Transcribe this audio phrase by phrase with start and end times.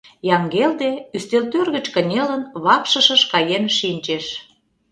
[0.35, 4.25] Яҥгелде, ӱстелтӧр гыч кынелын, вакшышыш каен шинчеш.